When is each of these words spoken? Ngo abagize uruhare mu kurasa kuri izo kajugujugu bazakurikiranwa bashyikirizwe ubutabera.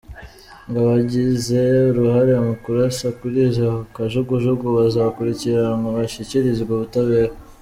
Ngo 0.67 0.77
abagize 0.83 1.59
uruhare 1.89 2.33
mu 2.45 2.53
kurasa 2.63 3.07
kuri 3.19 3.37
izo 3.49 3.69
kajugujugu 3.95 4.65
bazakurikiranwa 4.77 5.87
bashyikirizwe 5.97 6.69
ubutabera. 6.73 7.33